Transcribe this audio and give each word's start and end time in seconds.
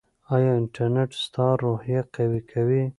ایا 0.33 0.51
انټرنیټ 0.59 1.11
ستا 1.23 1.47
روحیه 1.61 2.01
قوي 2.15 2.41
کوي؟ 2.51 2.83